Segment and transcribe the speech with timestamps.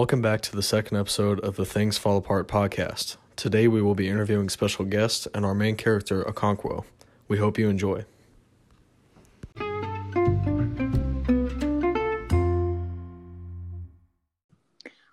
[0.00, 3.18] Welcome back to the second episode of the Things Fall Apart podcast.
[3.36, 6.86] Today we will be interviewing special guests and our main character, Okonkwo.
[7.28, 8.06] We hope you enjoy.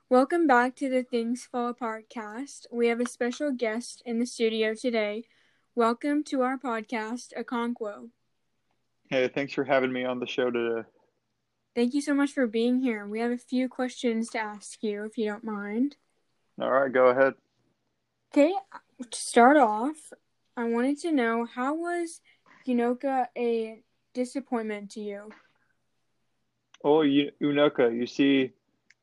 [0.09, 2.65] Welcome back to the Things Fall Apart cast.
[2.71, 5.25] We have a special guest in the studio today.
[5.75, 8.11] Welcome to our podcast, Okonkwo.
[9.09, 10.87] Hey, thanks for having me on the show today.
[11.77, 13.05] Thank you so much for being here.
[13.05, 15.95] We have a few questions to ask you, if you don't mind.
[16.59, 17.35] All right, go ahead.
[18.33, 18.51] Okay,
[18.99, 20.11] to start off,
[20.57, 22.19] I wanted to know how was
[22.67, 23.83] Unoka a
[24.15, 25.29] disappointment to you?
[26.83, 28.53] Oh, you, Unoka, you see,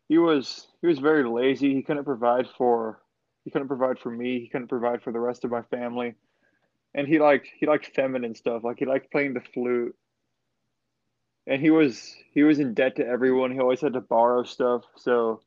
[0.08, 1.72] he was he was very lazy.
[1.74, 2.98] He couldn't provide for
[3.44, 4.40] he couldn't provide for me.
[4.40, 6.16] He couldn't provide for the rest of my family.
[6.92, 8.64] And he liked he liked feminine stuff.
[8.64, 9.94] Like he liked playing the flute.
[11.46, 13.52] And he was he was in debt to everyone.
[13.52, 14.82] He always had to borrow stuff.
[14.96, 15.40] So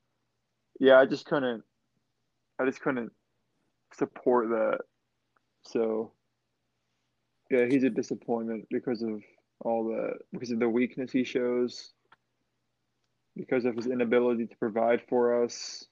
[0.79, 1.63] yeah, I just couldn't
[2.59, 3.11] I just couldn't
[3.93, 4.79] support that.
[5.63, 6.11] So
[7.49, 9.21] yeah, he's a disappointment because of
[9.61, 11.93] all that because of the weakness he shows
[13.37, 15.85] because of his inability to provide for us.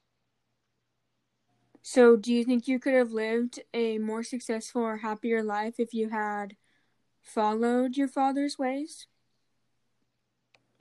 [1.82, 5.94] So, do you think you could have lived a more successful or happier life if
[5.94, 6.56] you had
[7.22, 9.06] followed your father's ways?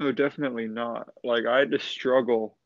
[0.01, 1.09] No, definitely not.
[1.23, 2.59] Like, I had to struggle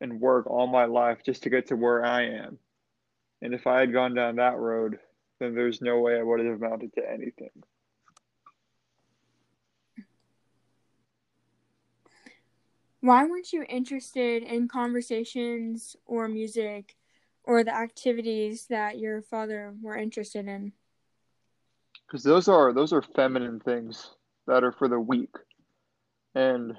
[0.00, 2.58] and work all my life just to get to where I am.
[3.42, 4.98] And if I had gone down that road,
[5.38, 7.50] then there's no way I would have amounted to anything.
[13.00, 16.96] Why weren't you interested in conversations or music
[17.44, 20.72] or the activities that your father were interested in?
[22.06, 24.10] Because those are those are feminine things
[24.48, 25.30] that are for the weak,
[26.38, 26.76] and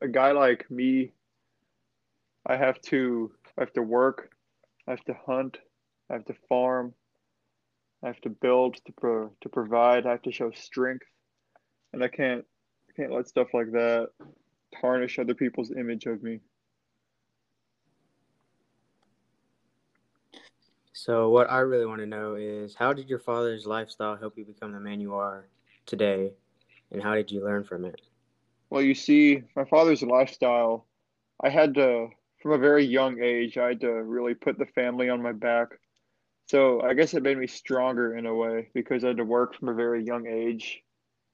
[0.00, 1.12] a guy like me,
[2.46, 4.30] I have to I have to work,
[4.88, 5.58] I have to hunt,
[6.10, 6.94] I have to farm,
[8.02, 11.06] I have to build to pro, to provide, I have to show strength,
[11.92, 12.44] and I can't
[12.88, 14.08] I can't let stuff like that
[14.80, 16.40] tarnish other people's image of me.
[20.94, 24.46] So, what I really want to know is how did your father's lifestyle help you
[24.46, 25.48] become the man you are
[25.84, 26.32] today,
[26.90, 28.00] and how did you learn from it?
[28.70, 30.86] Well, you see, my father's lifestyle,
[31.42, 32.08] I had to,
[32.42, 35.68] from a very young age, I had to really put the family on my back.
[36.46, 39.54] So, I guess it made me stronger in a way because I had to work
[39.54, 40.82] from a very young age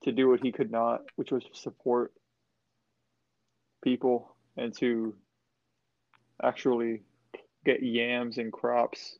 [0.04, 2.12] to do what he could not, which was support
[3.82, 5.14] people and to
[6.42, 7.02] actually
[7.64, 9.18] get yams and crops.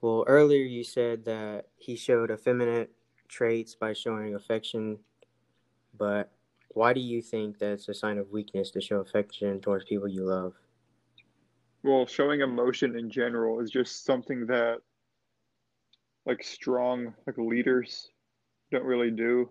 [0.00, 2.90] Well, earlier you said that he showed effeminate
[3.32, 4.98] traits by showing affection,
[5.98, 6.30] but
[6.68, 10.24] why do you think that's a sign of weakness to show affection towards people you
[10.24, 10.54] love?
[11.82, 14.78] Well, showing emotion in general is just something that
[16.26, 18.08] like strong like leaders
[18.70, 19.50] don't really do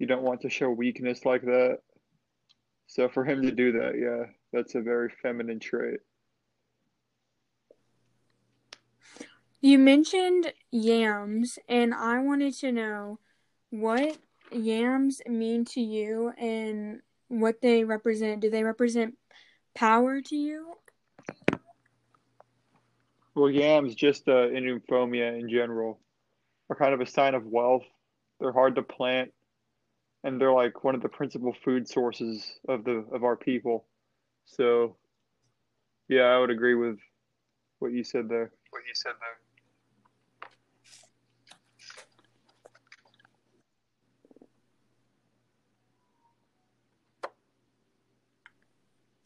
[0.00, 1.78] you don't want to show weakness like that.
[2.86, 6.00] So for him to do that, yeah, that's a very feminine trait.
[9.60, 13.18] You mentioned yams, and I wanted to know
[13.70, 14.16] what
[14.50, 18.40] yams mean to you and what they represent.
[18.40, 19.16] Do they represent
[19.74, 20.74] power to you?
[23.34, 26.00] Well, yams, just uh, in Umuofia in general,
[26.68, 27.84] are kind of a sign of wealth.
[28.40, 29.32] They're hard to plant
[30.24, 33.86] and they're like one of the principal food sources of the of our people.
[34.44, 34.96] So,
[36.08, 36.98] yeah, I would agree with
[37.78, 38.52] what you said there.
[38.70, 39.49] What you said there.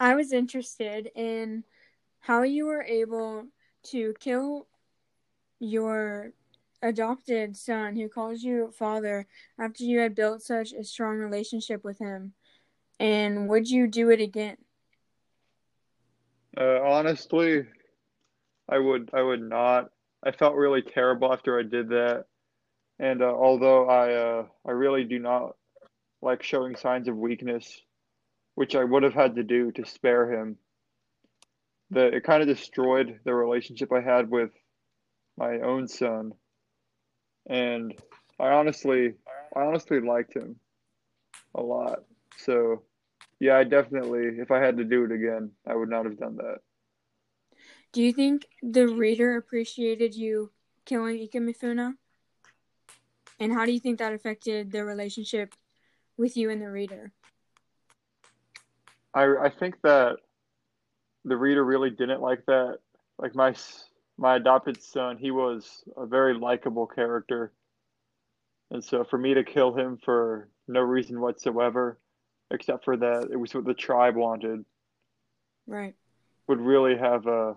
[0.00, 1.64] I was interested in
[2.20, 3.46] how you were able
[3.85, 4.67] to kill
[5.61, 6.32] your
[6.82, 9.26] adopted son who calls you father
[9.58, 12.35] after you had built such a strong relationship with him?
[13.00, 14.56] And would you do it again?
[16.56, 17.67] Uh, honestly,
[18.69, 19.11] I would.
[19.12, 19.90] I would not.
[20.23, 22.26] I felt really terrible after I did that,
[22.99, 25.56] and uh, although I, uh, I really do not
[26.23, 27.82] like showing signs of weakness,
[28.55, 30.56] which I would have had to do to spare him.
[31.95, 34.51] It kind of destroyed the relationship I had with
[35.37, 36.33] my own son
[37.47, 37.95] and
[38.41, 39.15] I honestly,
[39.55, 40.56] I honestly liked him
[41.55, 42.01] a lot.
[42.39, 42.83] So,
[43.39, 46.37] yeah, I definitely, if I had to do it again, I would not have done
[46.37, 46.59] that.
[47.93, 50.50] Do you think the reader appreciated you
[50.85, 51.35] killing Ike?
[53.41, 55.55] And how do you think that affected the relationship
[56.17, 57.12] with you and the reader?
[59.14, 60.16] I I think that
[61.25, 62.78] the reader really didn't like that.
[63.19, 63.55] Like my
[64.16, 67.52] my adopted son, he was a very likable character,
[68.70, 71.99] and so for me to kill him for no reason whatsoever,
[72.50, 74.64] except for that it was what the tribe wanted,
[75.66, 75.94] Right.
[76.49, 77.55] would really have uh,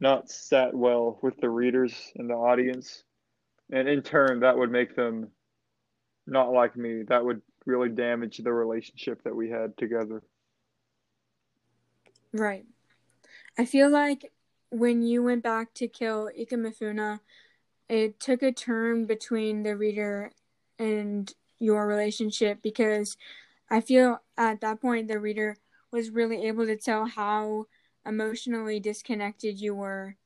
[0.00, 3.04] not sat well with the readers and the audience,
[3.70, 5.28] and in turn that would make them
[6.26, 7.02] not like me.
[7.04, 10.22] That would really damage the relationship that we had together.
[12.32, 12.64] Right.
[13.58, 14.32] I feel like
[14.70, 17.20] when you went back to kill Ikemefuna,
[17.88, 20.32] it took a turn between the reader
[20.78, 23.16] and your relationship because
[23.70, 25.56] I feel at that point the reader
[25.90, 27.66] was really able to tell how
[28.04, 30.16] emotionally disconnected you were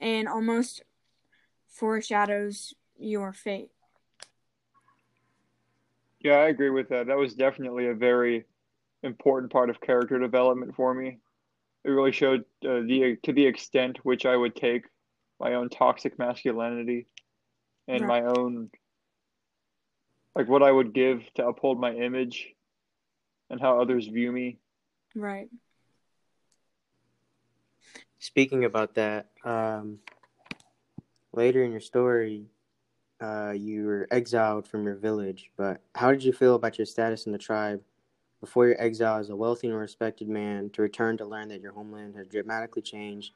[0.00, 0.82] and almost
[1.68, 3.70] foreshadows your fate.
[6.22, 7.08] Yeah, I agree with that.
[7.08, 8.44] That was definitely a very
[9.02, 11.18] important part of character development for me.
[11.84, 14.84] It really showed uh, the to the extent which I would take
[15.40, 17.06] my own toxic masculinity
[17.88, 18.22] and Right.
[18.22, 18.70] my own
[20.36, 22.54] like what I would give to uphold my image
[23.50, 24.58] and how others view me.
[25.14, 25.48] Right.
[28.20, 29.98] Speaking about that, um,
[31.32, 32.46] later in your story,
[33.22, 35.50] uh, you were exiled from your village.
[35.56, 37.80] But how did you feel about your status in the tribe
[38.40, 41.72] before your exile as a wealthy and respected man to return to learn that your
[41.72, 43.32] homeland had dramatically changed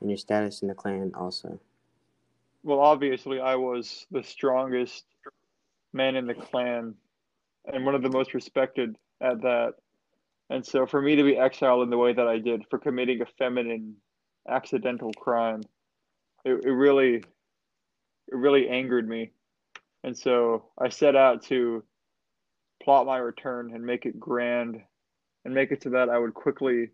[0.00, 1.58] and your status in the clan also?
[2.64, 5.04] Well, obviously, I was the strongest
[5.92, 6.94] man in the clan
[7.72, 9.74] and one of the most respected at that.
[10.50, 13.22] And so, for me to be exiled in the way that I did for committing
[13.22, 13.96] a feminine
[14.48, 15.62] accidental crime,
[16.44, 17.22] it, it really,
[18.28, 19.32] it really angered me.
[20.04, 21.82] And so, I set out to
[22.82, 24.80] plot my return and make it grand
[25.44, 26.90] and make it so that I would quickly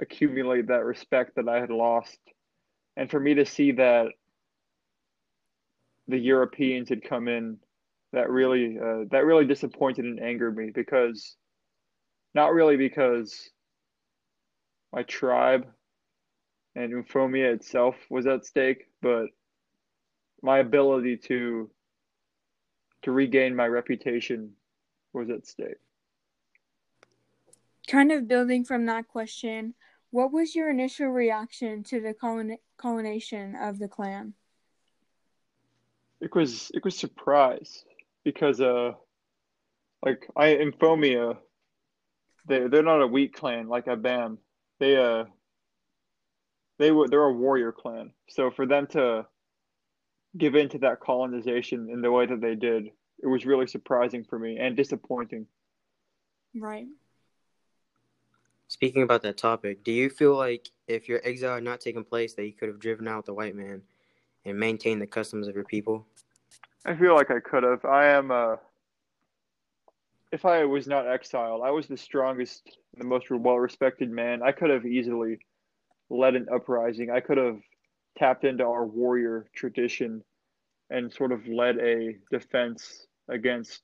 [0.00, 2.18] accumulate that respect that I had lost.
[2.96, 4.08] And for me to see that
[6.06, 7.58] the Europeans had come in
[8.12, 11.36] that really uh, that really disappointed and angered me because
[12.34, 13.50] not really because
[14.92, 15.66] my tribe
[16.74, 19.26] and Umuofia itself was at stake, but
[20.42, 21.70] my ability to
[23.02, 24.52] to regain my reputation
[25.12, 25.76] was at stake.
[27.86, 29.74] Kind of building from that question,
[30.10, 34.34] what was your initial reaction to the colon- colonization of the clan?
[36.20, 37.84] It was it was surprise
[38.24, 38.92] because uh
[40.04, 41.38] like I Umuofia
[42.46, 44.38] they they're not a weak clan like Abame.
[44.80, 45.24] They uh
[46.78, 48.12] they were they're a warrior clan.
[48.28, 49.26] So for them to
[50.36, 52.90] give in to that colonization in the way that they did,
[53.22, 55.46] it was really surprising for me and disappointing.
[56.54, 56.86] Right.
[58.68, 62.34] Speaking about that topic, do you feel like if your exile had not taken place,
[62.34, 63.82] that you could have driven out the white man
[64.44, 66.06] and maintained the customs of your people?
[66.84, 67.84] I feel like I could have.
[67.84, 68.56] I am uh
[70.30, 74.42] if I was not exiled, I was the strongest, the most well respected man.
[74.42, 75.38] I could have easily
[76.10, 77.10] led an uprising.
[77.10, 77.60] I could have
[78.18, 80.22] tapped into our warrior tradition
[80.90, 83.82] and sort of led a defense against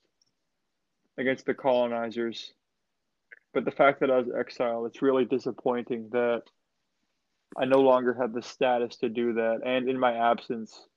[1.17, 2.53] against the colonizers.
[3.53, 6.43] But the fact that I was exiled, it's really disappointing that
[7.57, 9.61] I no longer have the status to do that.
[9.64, 10.88] And in my absence,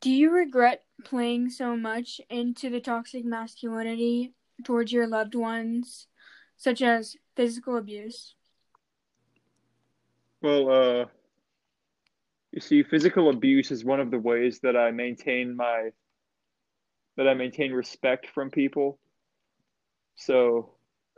[0.00, 6.06] Do you regret playing so much into the toxic masculinity towards your loved ones,
[6.56, 8.34] such as physical abuse?
[10.42, 11.04] Well, uh,
[12.52, 15.90] you see, physical abuse is one of the ways that I maintain my
[17.16, 18.98] that I maintain respect from people.
[20.16, 20.70] So,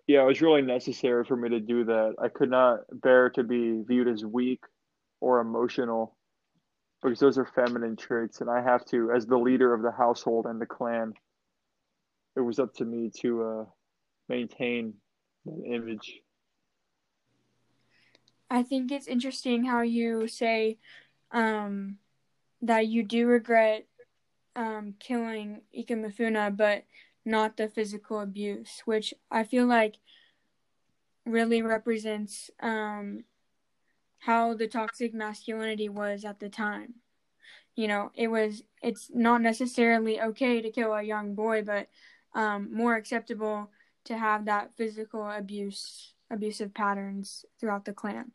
[0.06, 2.14] yeah, it was really necessary for me to do that.
[2.20, 4.60] I could not bear to be viewed as weak
[5.20, 6.16] or emotional
[7.02, 10.46] because those are feminine traits, and I have to, as the leader of the household
[10.46, 11.14] and the clan,
[12.36, 13.64] it was up to me to uh,
[14.28, 14.94] maintain
[15.44, 16.20] that image.
[18.50, 20.78] I think it's interesting how you say
[21.30, 21.96] um,
[22.60, 23.86] that you do regret
[24.54, 26.84] um, killing Ikemefuna, but
[27.24, 29.96] not the physical abuse, which I feel like
[31.24, 33.24] really represents um,
[34.18, 36.94] how the toxic masculinity was at the time.
[37.74, 41.88] You know, it was, it's not necessarily okay to kill a young boy, but
[42.34, 43.70] um, more acceptable
[44.04, 48.32] to have that physical abuse, abusive patterns throughout the clan.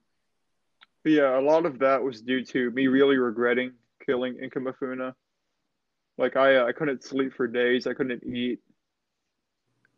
[1.04, 3.74] Yeah, a lot of that was due to me really regretting
[4.06, 5.14] killing Ikemefuna.
[6.18, 7.86] Like I, I couldn't sleep for days.
[7.88, 8.60] I couldn't eat.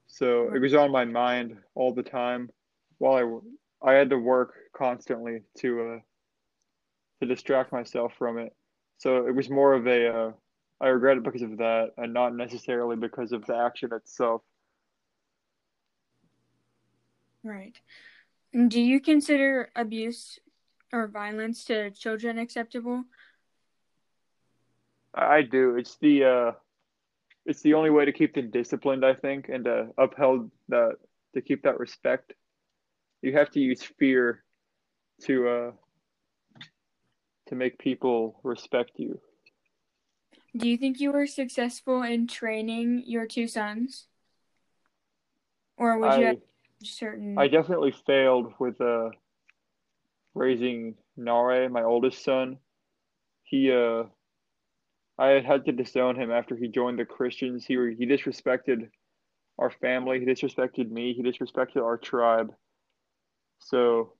[0.08, 2.50] So it was on my mind all the time.
[2.98, 3.41] While
[3.84, 6.00] I, I had to work constantly to, uh,
[7.22, 8.53] to distract myself from it.
[8.98, 10.32] So it was more of a, uh,
[10.81, 14.41] I regret it because of that, and not necessarily because of the action itself.
[17.43, 17.79] Right.
[18.53, 20.39] Do you consider abuse
[20.91, 23.03] or violence to children acceptable?
[25.13, 25.75] I do.
[25.75, 26.51] It's the uh,
[27.45, 30.95] it's the only way to keep them disciplined, I think, and to upheld that
[31.33, 32.33] to keep that respect.
[33.21, 34.43] You have to use fear
[35.24, 35.71] to uh,
[37.48, 39.19] to make people respect you.
[40.58, 44.08] Do you think you were successful in training your two sons?
[45.77, 46.38] Or would you I, have
[46.84, 49.10] certain I definitely failed with uh,
[50.34, 52.58] raising Nare, my oldest son.
[53.44, 54.03] He uh,
[55.18, 57.65] I had had to disown him after he joined the Christians.
[57.65, 58.89] He he disrespected
[59.58, 60.20] our family.
[60.20, 61.13] He disrespected me.
[61.13, 62.53] He disrespected our tribe.
[63.60, 64.13] So,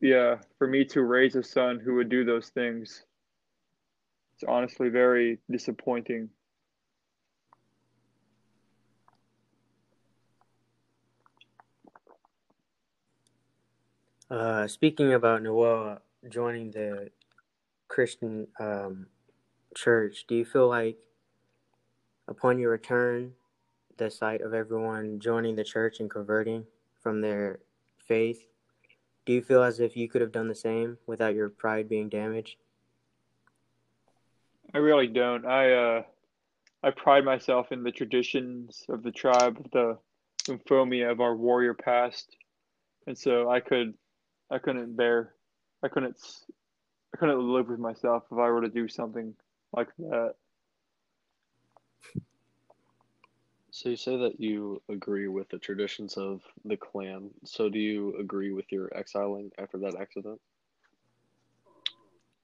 [0.00, 3.04] yeah, for me to raise a son who would do those things,
[4.34, 6.30] it's honestly very disappointing.
[14.30, 15.98] Uh, speaking about Nwoye
[16.30, 17.10] joining the
[17.88, 19.06] Christian um,
[19.76, 20.96] church, do you feel like
[22.28, 23.32] upon your return,
[23.98, 26.64] the sight of everyone joining the church and converting
[27.02, 27.60] from their
[28.08, 28.46] faith,
[29.26, 32.08] do you feel as if you could have done the same without your pride being
[32.08, 32.56] damaged?
[34.74, 35.44] I really don't.
[35.46, 36.02] I uh,
[36.82, 39.98] I pride myself in the traditions of the tribe, the
[40.48, 42.36] infomia of our warrior past,
[43.06, 43.94] and so I could,
[44.50, 45.34] I couldn't bear,
[45.82, 46.16] I couldn't,
[47.14, 49.34] I couldn't live with myself if I were to do something
[49.72, 50.34] like that.
[53.70, 57.30] So you say that you agree with the traditions of the clan.
[57.44, 60.40] So do you agree with your exiling after that accident?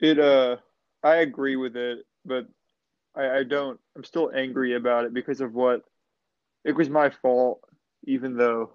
[0.00, 0.56] It uh,
[1.02, 2.47] I agree with it, but
[3.14, 3.80] I, I don't.
[3.97, 5.82] I'm still angry about it because of what.
[6.64, 7.61] It was my fault,
[8.04, 8.73] even though.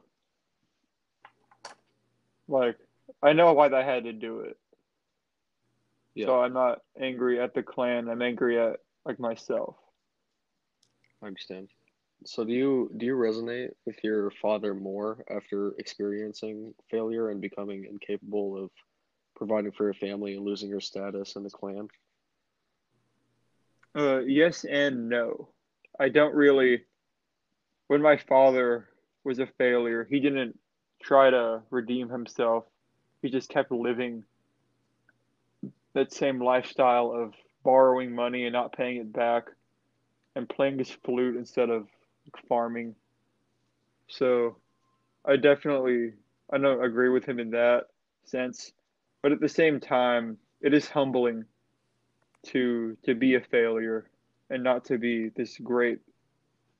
[2.47, 2.77] Like,
[3.21, 4.57] I know why I had to do it.
[6.15, 8.09] Yeah, So I'm not angry at the clan.
[8.09, 9.75] I'm angry at like myself.
[11.21, 11.69] I understand.
[12.25, 17.85] So do you do you resonate with your father more after experiencing failure and becoming
[17.85, 18.69] incapable of
[19.35, 21.87] providing for your family and losing your status in the clan?
[23.95, 25.49] Uh, yes and no.
[25.99, 26.83] I don't really.
[27.87, 28.89] When my father
[29.23, 30.57] was a failure, he didn't
[31.01, 32.65] try to redeem himself.
[33.21, 34.23] He just kept living
[35.93, 37.33] that same lifestyle of
[37.63, 39.43] borrowing money and not paying it back
[40.35, 41.87] and playing his flute instead of
[42.49, 42.95] farming.
[44.07, 44.57] So
[45.25, 46.13] I definitely
[46.51, 47.85] I don't agree with him in that
[48.25, 48.71] sense.
[49.21, 51.45] But at the same time, it is humbling
[52.43, 54.09] to to be a failure
[54.49, 55.99] and not to be this great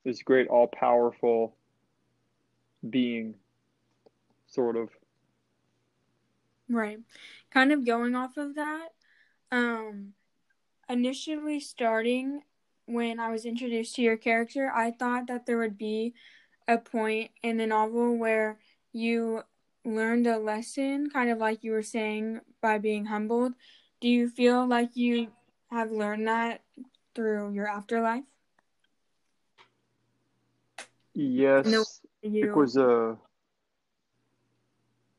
[0.04, 1.56] this great all powerful
[2.88, 3.34] being
[4.46, 4.90] sort of
[6.68, 6.98] right.
[7.50, 8.88] Kind of going off of that,
[9.50, 10.14] um
[10.88, 12.42] initially starting
[12.86, 16.14] when I was introduced to your character, I thought that there would be
[16.68, 18.58] a point in the novel where
[18.92, 19.42] you
[19.84, 23.54] learned a lesson, kind of like you were saying, by being humbled.
[24.00, 25.28] Do you feel like you
[25.74, 26.62] have learned that
[27.14, 28.24] through your afterlife?
[31.14, 31.84] yes No,
[32.22, 33.14] You it was uh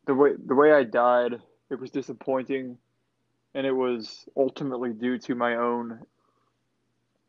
[0.06, 1.34] the way the way I died
[1.70, 2.78] it was disappointing
[3.54, 6.00] and it was ultimately due to my own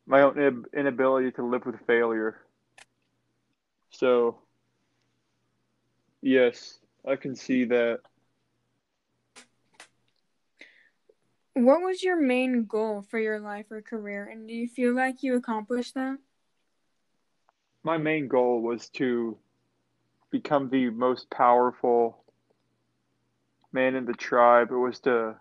[0.07, 2.41] my own inability to live with failure
[3.91, 4.39] so
[6.23, 8.01] yes I can see that
[11.57, 15.23] What was your main goal for your life or career, and do you feel like
[15.23, 16.19] you accomplished that?
[17.87, 19.39] my main goal was to
[20.33, 22.19] become the most powerful
[23.73, 24.73] man in the tribe.
[24.73, 25.37] It was to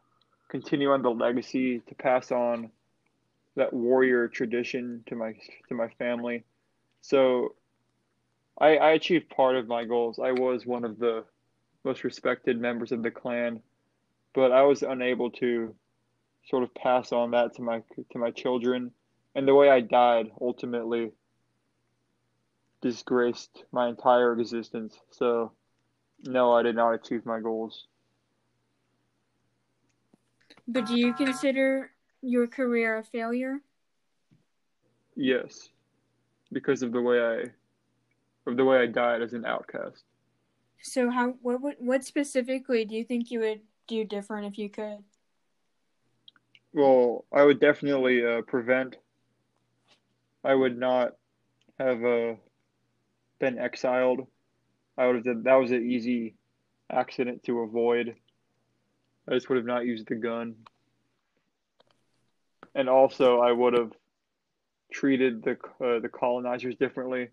[0.48, 2.70] continue on the legacy, to pass on
[3.56, 5.34] that warrior tradition to my
[5.70, 6.44] to my family.
[7.02, 7.56] So
[8.60, 10.20] I, I achieved part of my goals.
[10.20, 11.26] I was one of the
[11.84, 13.60] most respected members of the clan,
[14.36, 15.74] but I was unable to
[16.50, 18.92] sort of pass on that to my to my children.
[19.36, 21.12] And the way I died ultimately
[22.82, 24.98] disgraced my entire existence.
[25.12, 25.52] So,
[26.24, 27.88] no, I did not achieve my goals.
[30.68, 33.60] But do you consider your career a failure?
[35.16, 35.70] Yes,
[36.52, 40.04] because of the way I, of the way I died as an outcast.
[40.82, 44.70] So how what what, what specifically do you think you would do different if you
[44.70, 45.04] could?
[46.76, 48.98] Well, I would definitely uh, prevent.
[50.44, 51.14] I would not
[51.80, 52.34] have uh,
[53.40, 54.28] been exiled.
[54.98, 55.44] I would have.
[55.46, 56.36] That was an easy
[56.92, 58.16] accident to avoid.
[59.26, 60.56] I just would have not used the gun.
[62.76, 63.94] And also, I would have
[64.92, 67.30] treated the uh, the colonizers differently.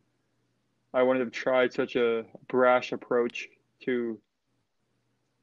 [0.95, 3.49] I wouldn't have tried such a brash approach
[3.87, 4.21] to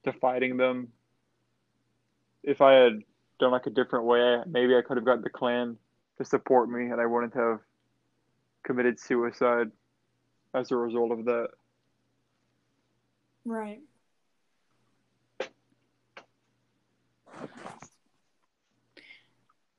[0.05, 0.87] to fighting them.
[2.43, 3.03] If I had
[3.39, 5.77] done like a different way, maybe I could have got the clan
[6.17, 7.59] to support me, and I wouldn't have
[8.63, 9.71] committed suicide
[10.53, 11.49] as a result of that.
[13.45, 13.81] Right.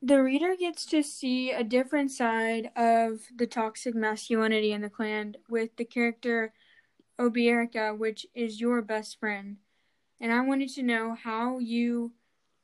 [0.02, 5.36] The reader gets to see a different side of the toxic masculinity in the clan
[5.48, 6.54] with the character
[7.18, 9.58] Obierika, which is your best friend.
[10.18, 12.12] And I wanted to know how you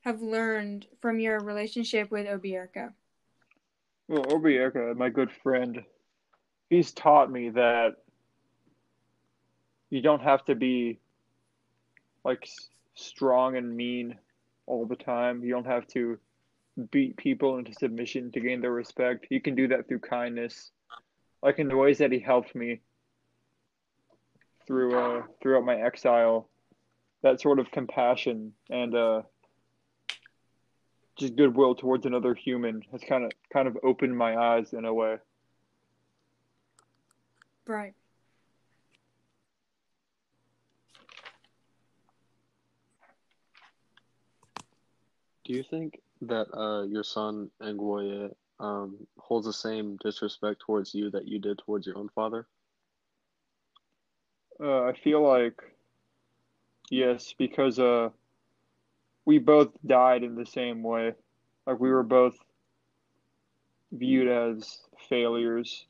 [0.07, 2.93] have learned from your relationship with Obierika.
[4.07, 5.83] Well, Obierika, my good friend,
[6.71, 7.97] he's taught me that
[9.91, 11.01] you don't have to be
[12.25, 12.49] like
[12.95, 14.17] strong and mean
[14.67, 15.43] all the time.
[15.43, 16.21] You don't have to
[16.93, 19.27] beat people into submission to gain their respect.
[19.29, 20.71] You can do that through kindness,
[21.43, 22.81] like in the ways that he helped me
[24.69, 26.49] through uh, throughout my exile.
[27.23, 29.23] That sort of compassion and uh,
[31.17, 34.93] just goodwill towards another human has kind of kind of opened my eyes in a
[34.93, 35.17] way.
[37.67, 37.95] Right.
[45.45, 51.11] Do you think that uh, your son Nwoye um, holds the same disrespect towards you
[51.11, 52.47] that you did towards your own father?
[54.59, 55.63] Uh, I feel like
[56.91, 58.11] yes, because uh,
[59.27, 61.13] we both died in the same way.
[61.67, 62.39] Like we were both
[63.93, 65.85] viewed as failures,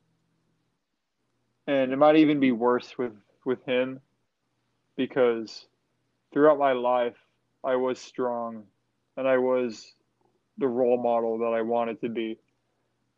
[1.68, 3.12] and it might even be worse with
[3.44, 4.00] with him
[4.96, 5.66] because
[6.32, 7.16] throughout my life
[7.62, 8.64] I was strong
[9.16, 9.94] and I was
[10.58, 12.38] the role model that I wanted to be.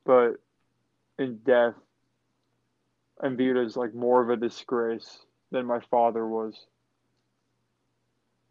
[0.05, 0.35] But
[1.19, 1.75] in death,
[3.21, 5.19] I'm viewed as like more of a disgrace
[5.51, 6.55] than my father was.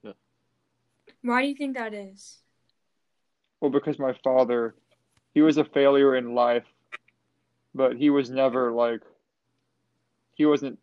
[0.03, 0.12] Yeah.
[1.28, 2.38] Why do you think that is?
[3.60, 4.76] Well, because my father,
[5.34, 6.63] he was a failure in life,
[7.76, 9.02] but he was never like,
[10.36, 10.80] he wasn't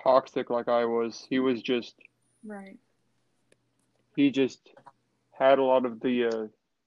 [0.00, 1.26] toxic like I was.
[1.28, 1.96] He was just,
[2.44, 2.78] right.
[4.14, 4.70] He just
[5.32, 6.46] had a lot of the uh,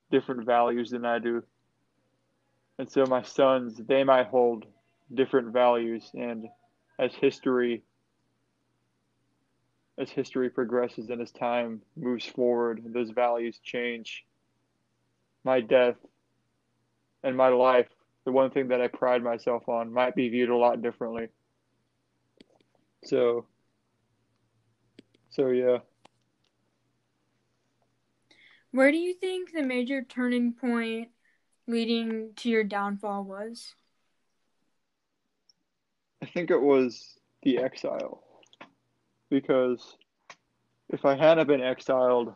[0.10, 1.44] different values than I do.
[2.80, 4.66] And so my sons, they might hold
[5.14, 6.48] different values and
[6.98, 7.84] as history
[10.02, 14.26] as history progresses and as time moves forward, those values change.
[15.44, 15.96] My death
[17.24, 17.88] and my life,
[18.26, 21.28] the one thing that I pride myself on, might be viewed a lot differently.
[23.04, 23.46] So,
[25.30, 25.78] so yeah.
[28.72, 31.10] Where do you think the major turning point
[31.68, 33.76] leading to your downfall was?
[36.24, 38.24] I think it was the exile.
[39.32, 39.96] Because
[40.90, 42.36] if I hadn't been exiled,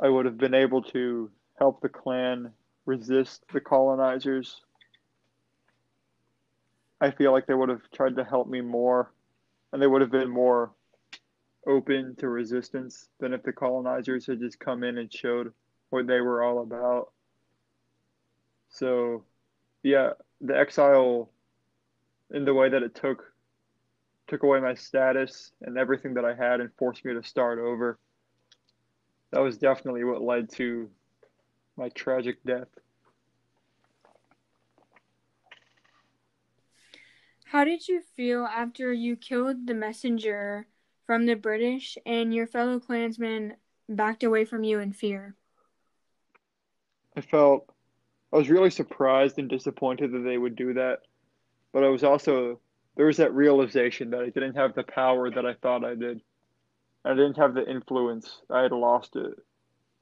[0.00, 2.50] I would have been able to help the clan
[2.86, 4.62] resist the colonizers.
[7.00, 9.12] I feel like they would have tried to help me more,
[9.72, 10.70] and they would have been more
[11.66, 15.52] open to resistance than if the colonizers had just come in and showed
[15.90, 17.10] what they were all about.
[18.70, 19.24] So,
[19.82, 21.28] yeah, the exile,
[22.32, 23.32] in the way that it took,
[24.26, 27.98] took away my status and everything that I had and forced me to start over.
[29.30, 30.90] That was definitely what led to
[31.76, 32.68] my tragic death.
[37.44, 40.66] How did you feel after you killed the messenger
[41.06, 43.54] from the British, and your fellow clansmen
[43.88, 45.36] backed away from you in fear.
[47.16, 47.70] I felt
[48.32, 51.02] I was really surprised and disappointed that they would do that,
[51.72, 52.60] but I was also
[52.96, 56.20] there was that realization that I didn't have the power that I thought I did.
[57.04, 58.40] I didn't have the influence.
[58.50, 59.34] I had lost it,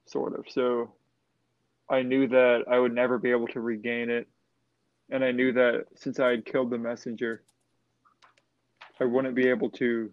[0.05, 0.45] sort of.
[0.49, 0.93] So
[1.89, 4.27] I knew that I would never be able to regain it.
[5.11, 7.43] And I knew that since I had killed the messenger,
[8.99, 10.09] I wouldn't be able to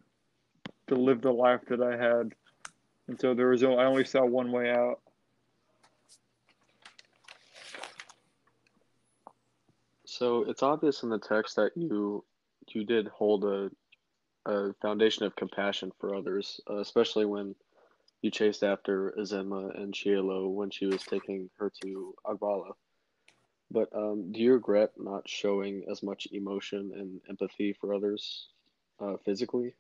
[0.89, 2.35] to live the life that I had.
[3.07, 5.01] And so there was I only saw one way out.
[10.05, 12.25] So it's obvious in the text that you
[12.69, 13.71] you did hold a
[14.47, 17.55] a foundation of compassion for others, uh, especially when
[18.23, 22.73] you chased after Ezinma and Chielo when she was taking her to Agbala.
[23.71, 28.49] But um, do you regret not showing as much emotion and empathy for others
[29.01, 29.75] uh, physically?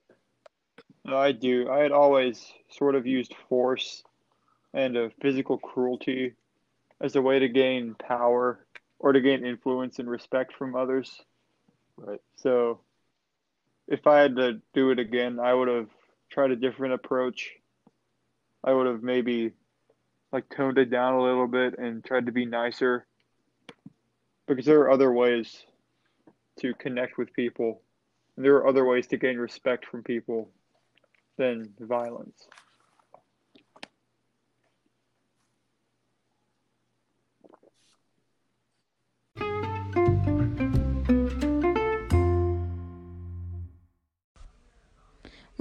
[1.06, 1.68] I do.
[1.68, 4.02] I had always sort of used force
[4.72, 6.34] and uh, physical cruelty
[7.00, 8.64] as a way to gain power
[8.98, 11.20] or to gain influence and respect from others.
[11.96, 12.20] Right.
[12.36, 12.80] So
[13.88, 15.88] if I had to do it again, I would have
[16.30, 17.52] tried a different approach.
[18.64, 19.52] I would have maybe
[20.32, 23.06] like toned it down a little bit and tried to be nicer
[24.46, 25.64] because there are other ways
[26.60, 27.82] to connect with people
[28.36, 30.48] and there are other ways to gain respect from people
[31.36, 32.48] than violence.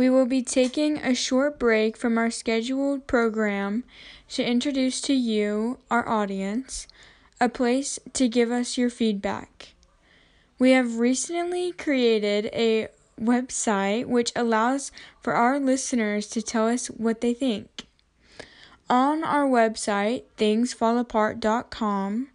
[0.01, 3.83] We will be taking a short break from our scheduled program
[4.29, 6.87] to introduce to you, our audience,
[7.39, 9.75] a place to give us your feedback.
[10.57, 12.87] We have recently created a
[13.21, 17.85] website which allows for our listeners to tell us what they think.
[18.89, 22.27] On our website, thingsfallapart.com,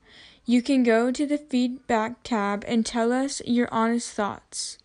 [0.44, 4.78] you can go to the feedback tab and tell us your honest thoughts.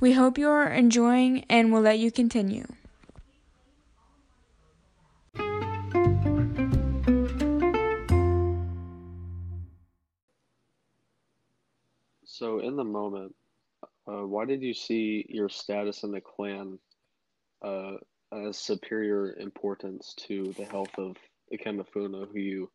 [0.00, 2.64] We hope you are enjoying and we'll let you continue.
[12.24, 13.34] So in the moment,
[14.08, 16.78] uh, why did you see your status in the clan
[17.60, 17.96] uh,
[18.32, 21.18] as superior importance to the health of
[21.52, 22.70] Ikemefuna, who you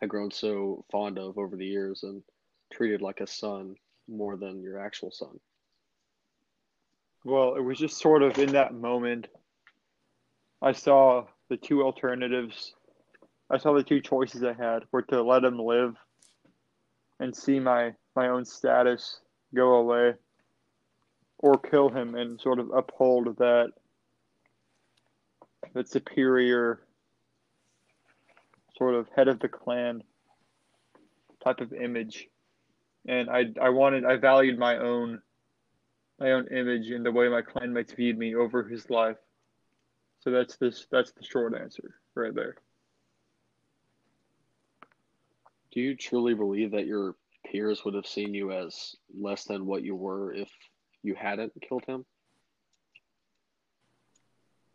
[0.00, 2.24] had grown so fond of over the years and
[2.72, 3.76] treated like a son
[4.08, 5.38] more than your actual son?
[7.24, 9.28] Well, it was just sort of in that moment.
[10.60, 12.74] I saw the two alternatives.
[13.50, 15.96] I saw the two choices I had were to let him live
[17.20, 19.20] and see my, my own status
[19.54, 20.14] go away
[21.38, 23.72] or kill him and sort of uphold that
[25.72, 26.80] that superior
[28.76, 30.02] sort of head of the clan
[31.42, 32.28] type of image.
[33.06, 35.20] And I I wanted I valued my own
[36.18, 39.16] my own image and the way my clanmates viewed me over his life.
[40.20, 42.56] So that's this that's the short answer right there.
[45.72, 49.82] Do you truly believe that your peers would have seen you as less than what
[49.82, 50.48] you were if
[51.02, 52.04] you hadn't killed him?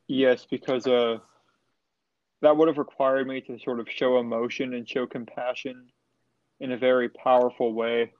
[0.08, 1.17] Yes, because uh
[2.41, 5.88] that would have required me to sort of show emotion and show compassion
[6.60, 8.13] in a very powerful way.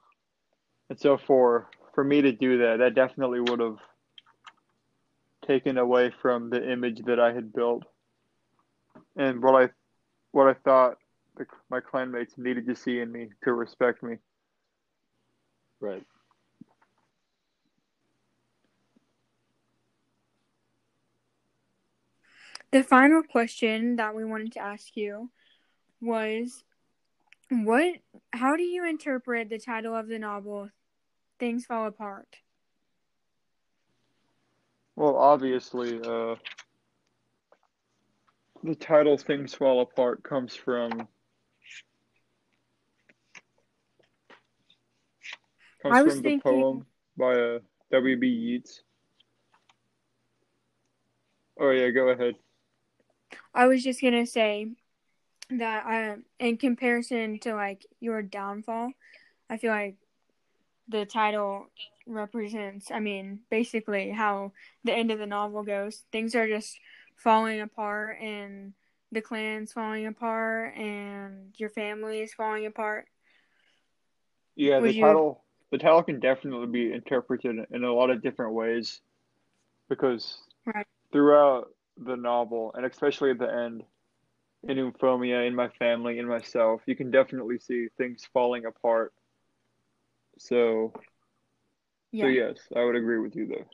[0.88, 3.78] And so for for me to do that, that definitely would have
[5.46, 7.84] taken away from the image that I had built
[9.16, 9.68] and what I
[10.32, 10.98] what I thought
[11.36, 14.16] the, my clanmates needed to see in me to respect me.
[15.80, 16.04] Right.
[22.70, 25.30] The final question that we wanted to ask you
[26.00, 26.62] was
[27.50, 27.96] what
[28.32, 30.70] how do you interpret the title of the novel
[31.40, 32.28] Things Fall Apart?
[34.94, 36.34] Well, obviously, uh,
[38.62, 41.08] the title "Things Fall Apart" comes from comes
[45.84, 47.58] I was from the thinking- poem by uh,
[47.90, 48.26] W.B.
[48.28, 48.82] Yeats.
[51.58, 52.34] Oh yeah, go ahead.
[53.54, 54.72] I was just gonna say
[55.50, 58.92] that I, in comparison to like your downfall,
[59.48, 59.96] I feel like
[60.90, 61.66] the title
[62.06, 62.90] represents.
[62.90, 64.52] I mean, basically how
[64.84, 66.02] the end of the novel goes.
[66.12, 66.78] Things are just
[67.16, 68.72] falling apart, and
[69.12, 73.06] the clan's falling apart, and your family is falling apart.
[74.56, 78.22] Yeah, Would the you- title the title can definitely be interpreted in a lot of
[78.22, 79.00] different ways
[79.88, 80.86] because Right.
[81.12, 83.84] throughout the novel and especially at the end
[84.64, 89.14] in Umuofia, in my family, in myself, you can definitely see things falling apart.
[90.40, 90.92] So
[92.12, 92.24] Yeah.
[92.24, 93.66] so yes, I would agree with you there.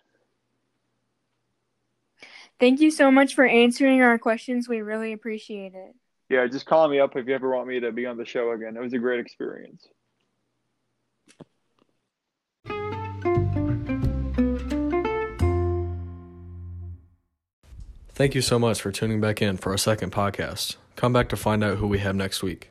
[2.58, 4.68] Thank you so much for answering our questions.
[4.68, 5.94] We really appreciate it.
[6.28, 8.50] Yeah, just call me up if you ever want me to be on the show
[8.50, 8.76] again.
[8.76, 9.86] It was a great experience.
[18.08, 20.76] Thank you so much for tuning back in for our second podcast.
[20.96, 22.70] Come back to find out who we have next week.